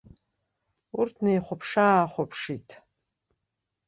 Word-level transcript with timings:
Урҭ 0.99 1.15
неихәаԥшы-ааихәаԥшит. 1.23 2.69